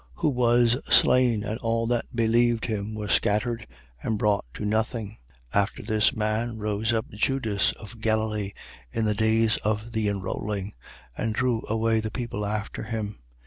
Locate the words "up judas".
6.91-7.71